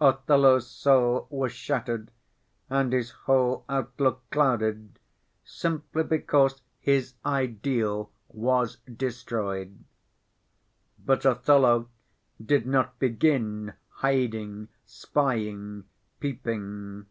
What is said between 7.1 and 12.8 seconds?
ideal was destroyed. But Othello did